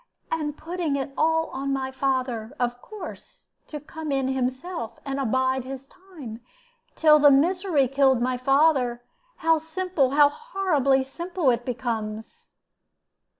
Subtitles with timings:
[0.31, 5.63] And putting it all on my father, of course, to come in himself, and abide
[5.63, 6.41] his time,
[6.95, 9.03] till the misery killed my father.
[9.35, 12.49] How simple, how horribly simple, it becomes!"